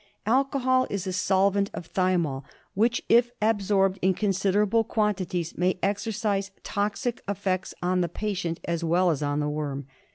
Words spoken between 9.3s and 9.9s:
the worm.